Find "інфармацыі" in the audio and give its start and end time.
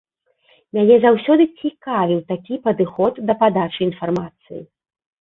3.91-4.61